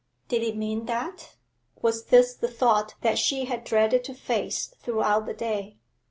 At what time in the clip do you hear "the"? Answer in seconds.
2.33-2.47, 5.27-5.33